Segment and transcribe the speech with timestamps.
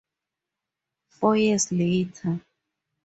[1.11, 2.41] Four years later.